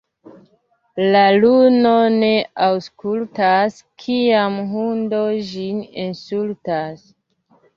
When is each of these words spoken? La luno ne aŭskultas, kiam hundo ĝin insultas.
La 1.15 1.19
luno 1.41 1.91
ne 2.15 2.31
aŭskultas, 2.69 3.77
kiam 4.05 4.59
hundo 4.73 5.23
ĝin 5.51 5.85
insultas. 6.07 7.07